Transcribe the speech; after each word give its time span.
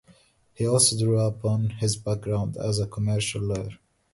He 0.55 0.65
also 0.67 0.97
drew 0.97 1.19
upon 1.19 1.69
his 1.77 1.95
background 1.95 2.57
as 2.57 2.79
a 2.79 2.87
commercial 2.87 3.43
lawyer. 3.43 3.77